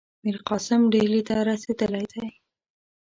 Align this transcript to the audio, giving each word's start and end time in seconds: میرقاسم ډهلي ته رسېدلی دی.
میرقاسم 0.23 0.81
ډهلي 0.91 1.21
ته 1.27 1.35
رسېدلی 1.49 2.05
دی. 2.13 2.27